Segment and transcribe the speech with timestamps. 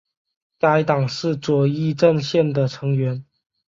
[0.57, 3.23] 该党是左翼阵线的成员。